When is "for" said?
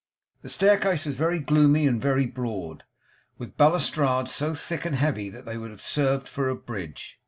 6.27-6.49